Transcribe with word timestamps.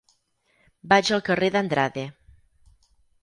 Vaig 0.93 1.11
al 1.17 1.21
carrer 1.27 1.49
d'Andrade. 1.55 2.05